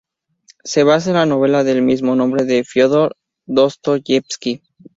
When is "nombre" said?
2.15-2.43